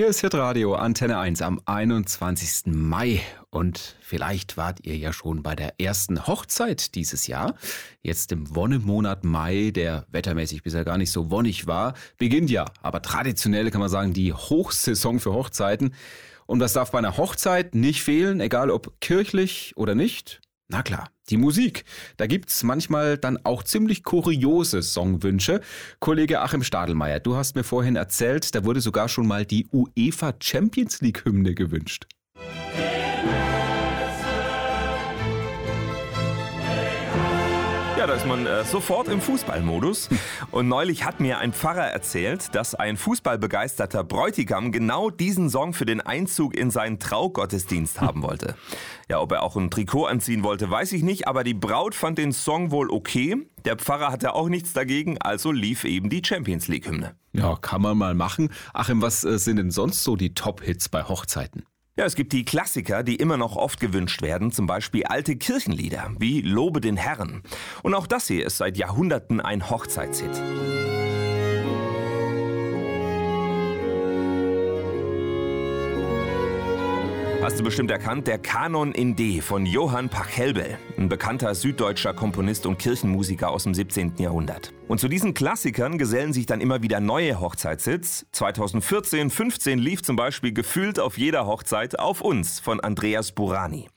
Hier 0.00 0.08
ist 0.08 0.22
Hitradio 0.22 0.76
Antenne 0.76 1.18
1 1.18 1.42
am 1.42 1.60
21. 1.66 2.72
Mai 2.72 3.20
und 3.50 3.96
vielleicht 4.00 4.56
wart 4.56 4.78
ihr 4.86 4.96
ja 4.96 5.12
schon 5.12 5.42
bei 5.42 5.54
der 5.54 5.78
ersten 5.78 6.26
Hochzeit 6.26 6.94
dieses 6.94 7.26
Jahr. 7.26 7.54
Jetzt 8.00 8.32
im 8.32 8.56
Wonnemonat 8.56 9.24
Mai, 9.24 9.72
der 9.74 10.06
wettermäßig 10.10 10.62
bisher 10.62 10.86
gar 10.86 10.96
nicht 10.96 11.12
so 11.12 11.30
wonnig 11.30 11.66
war, 11.66 11.92
beginnt 12.16 12.48
ja, 12.48 12.64
aber 12.80 13.02
traditionell 13.02 13.70
kann 13.70 13.82
man 13.82 13.90
sagen, 13.90 14.14
die 14.14 14.32
Hochsaison 14.32 15.20
für 15.20 15.34
Hochzeiten. 15.34 15.92
Und 16.46 16.60
was 16.60 16.72
darf 16.72 16.92
bei 16.92 16.98
einer 16.98 17.18
Hochzeit 17.18 17.74
nicht 17.74 18.02
fehlen, 18.02 18.40
egal 18.40 18.70
ob 18.70 18.98
kirchlich 19.02 19.74
oder 19.76 19.94
nicht? 19.94 20.40
Na 20.68 20.82
klar, 20.82 21.10
die 21.30 21.36
Musik. 21.36 21.84
Da 22.16 22.26
gibt's 22.26 22.62
manchmal 22.62 23.18
dann 23.18 23.38
auch 23.44 23.62
ziemlich 23.62 24.02
kuriose 24.02 24.82
Songwünsche. 24.82 25.60
Kollege 25.98 26.40
Achim 26.40 26.62
Stadelmeier, 26.62 27.20
du 27.20 27.36
hast 27.36 27.54
mir 27.54 27.64
vorhin 27.64 27.96
erzählt, 27.96 28.54
da 28.54 28.64
wurde 28.64 28.80
sogar 28.80 29.08
schon 29.08 29.26
mal 29.26 29.44
die 29.44 29.66
UEFA 29.72 30.34
Champions 30.40 31.00
League 31.00 31.24
Hymne 31.24 31.54
gewünscht. 31.54 32.06
Ja, 37.98 38.06
da 38.06 38.14
ist 38.14 38.26
man 38.26 38.46
äh, 38.46 38.64
sofort 38.64 39.08
im 39.08 39.20
Fußballmodus. 39.20 40.08
Und 40.50 40.68
neulich 40.68 41.04
hat 41.04 41.20
mir 41.20 41.38
ein 41.38 41.52
Pfarrer 41.52 41.88
erzählt, 41.88 42.54
dass 42.54 42.74
ein 42.74 42.96
fußballbegeisterter 42.96 44.04
Bräutigam 44.04 44.72
genau 44.72 45.10
diesen 45.10 45.50
Song 45.50 45.74
für 45.74 45.84
den 45.84 46.00
Einzug 46.00 46.56
in 46.56 46.70
seinen 46.70 46.98
Traugottesdienst 46.98 48.00
haben 48.00 48.22
wollte. 48.22 48.54
Ja, 49.10 49.20
ob 49.20 49.32
er 49.32 49.42
auch 49.42 49.56
ein 49.56 49.70
Trikot 49.70 50.06
anziehen 50.06 50.42
wollte, 50.42 50.70
weiß 50.70 50.92
ich 50.92 51.02
nicht, 51.02 51.28
aber 51.28 51.44
die 51.44 51.52
Braut 51.52 51.94
fand 51.94 52.16
den 52.16 52.32
Song 52.32 52.70
wohl 52.70 52.90
okay. 52.90 53.36
Der 53.64 53.76
Pfarrer 53.76 54.10
hatte 54.10 54.34
auch 54.34 54.48
nichts 54.48 54.72
dagegen, 54.72 55.18
also 55.18 55.52
lief 55.52 55.84
eben 55.84 56.08
die 56.08 56.22
Champions 56.24 56.68
League 56.68 56.86
Hymne. 56.86 57.16
Ja, 57.32 57.56
kann 57.56 57.82
man 57.82 57.98
mal 57.98 58.14
machen. 58.14 58.50
Achim, 58.72 59.02
was 59.02 59.24
äh, 59.24 59.38
sind 59.38 59.56
denn 59.56 59.70
sonst 59.70 60.04
so 60.04 60.16
die 60.16 60.32
Top-Hits 60.32 60.88
bei 60.88 61.02
Hochzeiten? 61.02 61.64
Ja, 61.96 62.04
es 62.04 62.14
gibt 62.14 62.32
die 62.32 62.44
Klassiker, 62.44 63.02
die 63.02 63.16
immer 63.16 63.36
noch 63.36 63.56
oft 63.56 63.80
gewünscht 63.80 64.22
werden, 64.22 64.52
zum 64.52 64.66
Beispiel 64.66 65.04
alte 65.04 65.36
Kirchenlieder 65.36 66.12
wie 66.18 66.40
Lobe 66.40 66.80
den 66.80 66.96
Herrn. 66.96 67.42
Und 67.82 67.94
auch 67.94 68.06
das 68.06 68.28
hier 68.28 68.46
ist 68.46 68.58
seit 68.58 68.76
Jahrhunderten 68.76 69.40
ein 69.40 69.68
Hochzeitshit. 69.68 70.30
Hast 77.42 77.58
du 77.58 77.64
bestimmt 77.64 77.90
erkannt, 77.90 78.28
der 78.28 78.38
Kanon 78.38 78.92
in 78.92 79.16
D 79.16 79.40
von 79.40 79.66
Johann 79.66 80.08
Pachelbel, 80.08 80.78
ein 80.96 81.08
bekannter 81.08 81.54
süddeutscher 81.54 82.14
Komponist 82.14 82.66
und 82.66 82.78
Kirchenmusiker 82.78 83.50
aus 83.50 83.64
dem 83.64 83.74
17. 83.74 84.12
Jahrhundert. 84.18 84.72
Und 84.90 84.98
zu 84.98 85.06
diesen 85.06 85.34
Klassikern 85.34 85.98
gesellen 85.98 86.32
sich 86.32 86.46
dann 86.46 86.60
immer 86.60 86.82
wieder 86.82 86.98
neue 86.98 87.38
Hochzeitshits. 87.38 88.26
2014, 88.32 89.30
15 89.30 89.78
lief 89.78 90.02
zum 90.02 90.16
Beispiel 90.16 90.52
gefühlt 90.52 90.98
auf 90.98 91.16
jeder 91.16 91.46
Hochzeit 91.46 92.00
auf 92.00 92.20
uns 92.20 92.58
von 92.58 92.80
Andreas 92.80 93.30
Burani. 93.30 93.88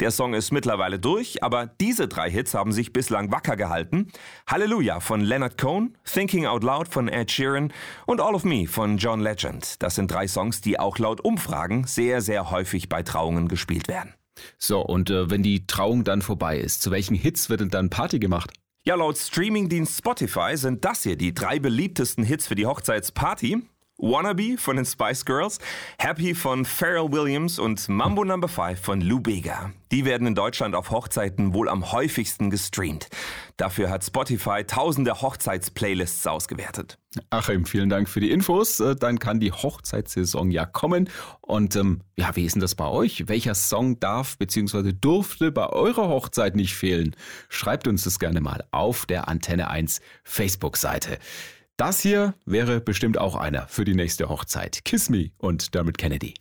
Der 0.00 0.10
Song 0.10 0.34
ist 0.34 0.52
mittlerweile 0.52 0.98
durch, 0.98 1.42
aber 1.42 1.64
diese 1.64 2.08
drei 2.08 2.30
Hits 2.30 2.52
haben 2.52 2.72
sich 2.72 2.92
bislang 2.92 3.32
wacker 3.32 3.56
gehalten. 3.56 4.12
Halleluja 4.46 5.00
von 5.00 5.22
Leonard 5.22 5.56
Cohen, 5.56 5.96
Thinking 6.04 6.44
Out 6.44 6.62
Loud 6.62 6.88
von 6.88 7.08
Ed 7.08 7.30
Sheeran 7.30 7.72
und 8.04 8.20
All 8.20 8.34
of 8.34 8.44
Me 8.44 8.66
von 8.66 8.98
John 8.98 9.20
Legend. 9.20 9.82
Das 9.82 9.94
sind 9.94 10.10
drei 10.10 10.28
Songs, 10.28 10.60
die 10.60 10.78
auch 10.78 10.98
laut 10.98 11.22
Umfragen 11.22 11.86
sehr, 11.86 12.20
sehr 12.20 12.50
häufig 12.50 12.90
bei 12.90 13.02
Trauungen 13.02 13.48
gespielt 13.48 13.88
werden. 13.88 14.12
So, 14.58 14.82
und 14.82 15.08
äh, 15.08 15.30
wenn 15.30 15.42
die 15.42 15.66
Trauung 15.66 16.04
dann 16.04 16.20
vorbei 16.20 16.58
ist, 16.58 16.82
zu 16.82 16.90
welchen 16.90 17.14
Hits 17.14 17.48
wird 17.48 17.62
denn 17.62 17.70
dann 17.70 17.88
Party 17.88 18.18
gemacht? 18.18 18.50
Ja, 18.86 18.96
laut 18.96 19.16
Streamingdienst 19.16 19.96
Spotify 19.96 20.58
sind 20.58 20.84
das 20.84 21.04
hier 21.04 21.16
die 21.16 21.32
drei 21.32 21.58
beliebtesten 21.58 22.22
Hits 22.22 22.46
für 22.46 22.54
die 22.54 22.66
Hochzeitsparty. 22.66 23.62
Wannabe 24.04 24.58
von 24.58 24.76
den 24.76 24.84
Spice 24.84 25.24
Girls, 25.24 25.58
Happy 25.98 26.34
von 26.34 26.66
Pharrell 26.66 27.10
Williams 27.10 27.58
und 27.58 27.88
Mambo 27.88 28.22
Number 28.22 28.48
no. 28.48 28.52
5 28.52 28.78
von 28.78 29.00
Lou 29.00 29.18
Bega. 29.18 29.72
Die 29.92 30.04
werden 30.04 30.26
in 30.26 30.34
Deutschland 30.34 30.74
auf 30.74 30.90
Hochzeiten 30.90 31.54
wohl 31.54 31.70
am 31.70 31.90
häufigsten 31.90 32.50
gestreamt. 32.50 33.08
Dafür 33.56 33.88
hat 33.88 34.04
Spotify 34.04 34.64
tausende 34.66 35.22
Hochzeitsplaylists 35.22 36.26
ausgewertet. 36.26 36.98
Achim, 37.30 37.64
vielen 37.64 37.88
Dank 37.88 38.08
für 38.08 38.20
die 38.20 38.30
Infos. 38.30 38.78
Äh, 38.80 38.94
dann 38.94 39.18
kann 39.18 39.40
die 39.40 39.52
Hochzeitssaison 39.52 40.50
ja 40.50 40.66
kommen. 40.66 41.08
Und 41.40 41.74
ähm, 41.76 42.02
ja, 42.16 42.36
wie 42.36 42.44
ist 42.44 42.56
denn 42.56 42.60
das 42.60 42.74
bei 42.74 42.88
euch? 42.88 43.28
Welcher 43.28 43.54
Song 43.54 44.00
darf 44.00 44.36
bzw. 44.36 44.92
durfte 44.92 45.50
bei 45.50 45.68
eurer 45.68 46.08
Hochzeit 46.08 46.56
nicht 46.56 46.74
fehlen? 46.74 47.16
Schreibt 47.48 47.88
uns 47.88 48.04
das 48.04 48.18
gerne 48.18 48.42
mal 48.42 48.64
auf 48.70 49.06
der 49.06 49.28
Antenne 49.28 49.68
1 49.68 50.00
Facebook-Seite. 50.24 51.18
Das 51.76 52.00
hier 52.00 52.34
wäre 52.46 52.80
bestimmt 52.80 53.18
auch 53.18 53.34
einer 53.34 53.66
für 53.66 53.84
die 53.84 53.94
nächste 53.94 54.28
Hochzeit. 54.28 54.84
Kiss 54.84 55.10
Me 55.10 55.30
und 55.38 55.74
Dermot 55.74 55.98
Kennedy. 55.98 56.34